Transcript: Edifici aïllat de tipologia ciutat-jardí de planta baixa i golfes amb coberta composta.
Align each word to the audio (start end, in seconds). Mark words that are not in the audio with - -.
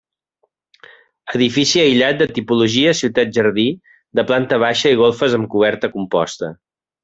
Edifici 1.39 1.81
aïllat 1.81 2.17
de 2.23 2.27
tipologia 2.39 2.95
ciutat-jardí 3.01 3.69
de 4.21 4.27
planta 4.33 4.61
baixa 4.67 4.95
i 4.97 5.01
golfes 5.05 5.41
amb 5.41 5.53
coberta 5.57 5.95
composta. 6.01 6.55